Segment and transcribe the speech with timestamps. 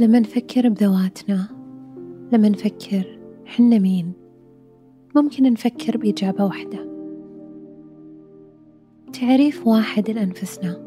[0.00, 1.48] لما نفكر بذواتنا
[2.32, 4.12] لما نفكر حنا مين؟
[5.16, 6.88] ممكن نفكر بإجابة واحدة.
[9.12, 10.82] تعريف واحد لأنفسنا.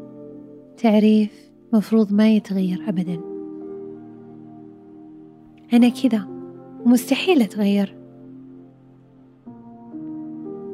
[0.76, 3.20] تعريف مفروض ما يتغير أبدا.
[5.72, 6.28] أنا كذا
[6.84, 7.96] ومستحيل أتغير.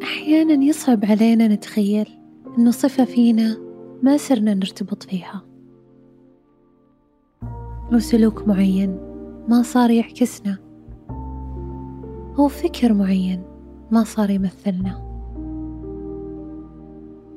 [0.02, 2.08] أحيانا يصعب علينا نتخيل
[2.58, 3.56] أنه صفة فينا
[4.02, 5.51] ما صرنا نرتبط فيها.
[7.92, 8.98] أو سلوك معين
[9.48, 10.58] ما صار يعكسنا.
[12.38, 13.42] أو فكر معين
[13.90, 15.12] ما صار يمثلنا.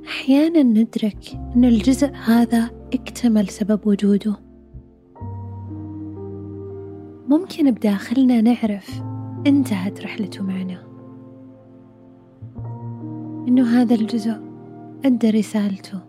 [0.08, 4.36] أحيانا ندرك أن الجزء هذا اكتمل سبب وجوده.
[7.30, 9.02] ممكن بداخلنا نعرف
[9.48, 10.84] انتهت رحلته معنا.
[13.48, 14.36] إنه هذا الجزء
[15.06, 16.00] أدى رسالته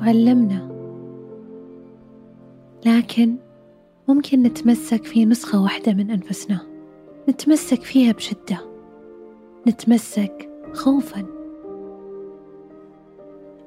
[0.00, 0.76] وعلمنا.
[2.86, 3.36] لكن
[4.08, 6.60] ممكن نتمسك في نسخة واحدة من أنفسنا.
[7.28, 8.58] نتمسك فيها بشدة.
[9.68, 11.26] نتمسك خوفا.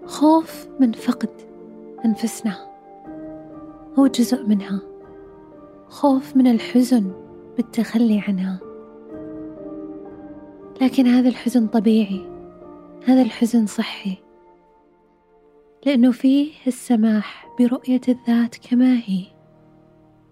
[0.05, 1.29] خوف من فقد
[2.05, 2.69] أنفسنا.
[3.99, 4.81] هو جزء منها.
[5.87, 7.11] خوف من الحزن
[7.57, 8.59] بالتخلي عنها.
[10.81, 12.21] لكن هذا الحزن طبيعي.
[13.05, 14.17] هذا الحزن صحي.
[15.85, 19.38] لأنه فيه السماح برؤية الذات كما هي.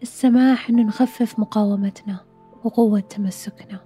[0.02, 2.20] السماح أنه نخفف مقاومتنا
[2.64, 3.80] وقوة تمسكنا.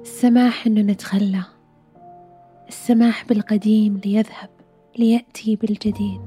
[0.00, 1.42] السماح أنه نتخلى.
[2.68, 4.50] السماح بالقديم ليذهب
[4.98, 6.20] ليأتي بالجديد.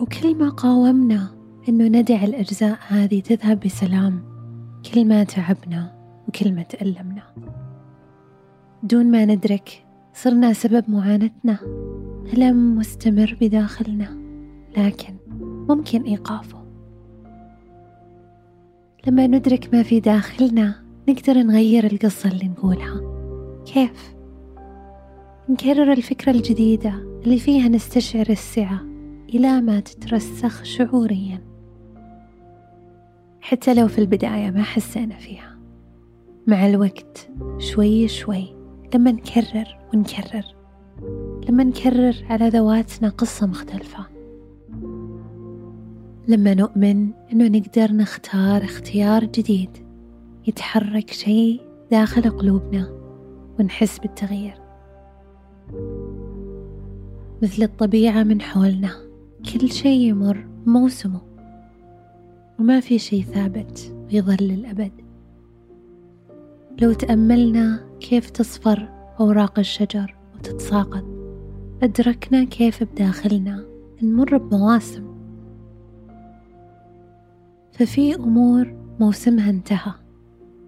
[0.00, 1.30] وكل ما قاومنا
[1.68, 4.22] أنه ندع الأجزاء هذه تذهب بسلام.
[4.94, 5.94] كل ما تعبنا
[6.28, 7.34] وكل ما تألمنا.
[8.82, 11.58] دون ما ندرك صرنا سبب معاناتنا.
[12.32, 14.18] ألم مستمر بداخلنا
[14.76, 15.14] لكن
[15.68, 16.64] ممكن إيقافه.
[19.06, 20.74] لما ندرك ما في داخلنا
[21.08, 23.00] نقدر نغير القصة اللي نقولها.
[23.66, 24.14] كيف؟
[25.48, 26.94] نكرر الفكرة الجديدة
[27.24, 28.80] اللي فيها نستشعر السعة
[29.34, 31.40] إلى ما تترسخ شعوريا.
[33.40, 35.58] حتى لو في البداية ما حسينا فيها.
[36.46, 38.59] مع الوقت شوي شوي
[38.94, 40.44] لما نكرر ونكرر
[41.48, 44.06] لما نكرر على ذواتنا قصة مختلفة.
[46.28, 49.70] لما نؤمن أنه نقدر نختار اختيار جديد
[50.46, 52.90] يتحرك شيء داخل قلوبنا
[53.58, 54.54] ونحس بالتغيير.
[57.42, 58.90] مثل الطبيعة من حولنا
[59.52, 61.20] كل شيء يمر موسمه
[62.58, 64.92] وما في شيء ثابت ويظل للأبد.
[66.82, 68.88] لو تأملنا كيف تصفر
[69.20, 71.04] أوراق الشجر وتتساقط؟
[71.82, 73.64] أدركنا كيف بداخلنا
[74.02, 75.04] نمر بمواسم.
[77.72, 79.92] ففي أمور موسمها انتهى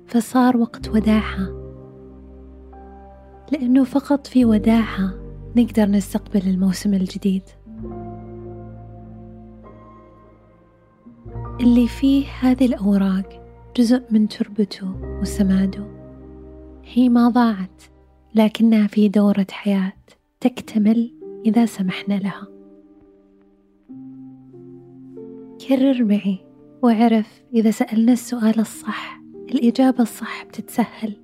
[0.07, 1.49] فصار وقت وداعها
[3.53, 5.15] لأنه فقط في وداعها
[5.57, 7.43] نقدر نستقبل الموسم الجديد.
[11.61, 13.43] اللي فيه هذه الأوراق
[13.77, 16.02] جزء من تربته وسماده.
[16.85, 17.83] هي ما ضاعت
[18.35, 19.93] لكنها في دورة حياة
[20.41, 21.15] تكتمل
[21.47, 22.47] إذا سمحنا لها.
[25.69, 26.39] كرر معي
[26.83, 31.17] واعرف إذا سألنا السؤال الصح الإجابة الصح بتتسهل.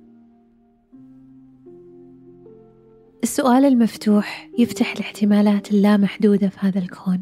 [3.23, 7.19] السؤال المفتوح يفتح الاحتمالات اللامحدودة في هذا الكون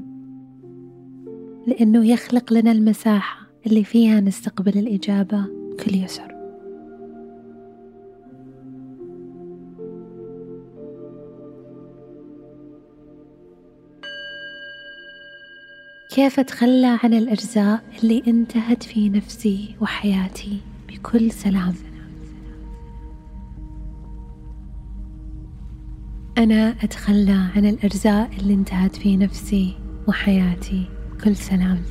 [1.67, 6.36] لأنه يخلق لنا المساحة اللي فيها نستقبل الإجابة بكل يسر.
[16.17, 20.57] كيف أتخلى عن الأجزاء اللي انتهت في نفسي وحياتي
[20.89, 21.73] بكل سلام؟
[26.37, 29.75] أنا أتخلى عن الأجزاء اللي انتهت في نفسي
[30.07, 31.81] وحياتي بكل سلام.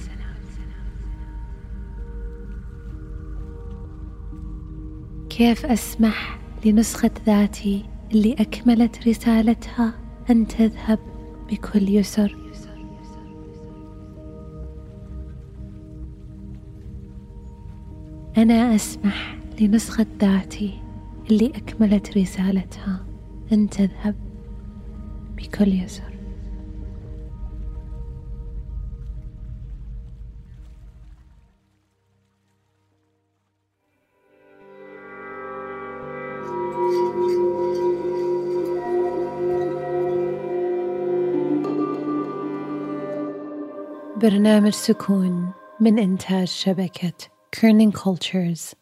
[5.30, 9.94] كيف أسمح لنسخة ذاتي اللي أكملت رسالتها
[10.30, 10.98] أن تذهب
[11.50, 12.45] بكل يسر؟
[18.36, 20.82] أنا أسمح لنسخة ذاتي
[21.30, 23.06] اللي أكملت رسالتها.
[23.52, 24.14] أن تذهب
[25.36, 26.16] بكل يسر.
[44.22, 48.76] برنامج سكون من إنتاج شبكة Kerning cultures.